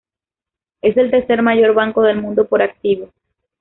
[0.81, 3.11] Es el tercer mayor banco del mundo por activos.